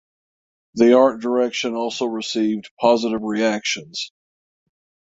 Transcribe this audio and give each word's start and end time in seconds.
The 0.73 0.95
art 0.97 1.21
direction 1.21 1.75
also 1.75 2.05
received 2.05 2.71
positive 2.81 3.21
reactions. 3.21 4.11